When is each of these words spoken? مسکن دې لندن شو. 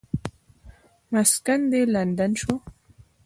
مسکن 1.13 1.61
دې 1.71 1.81
لندن 1.95 2.31
شو. 2.41 2.53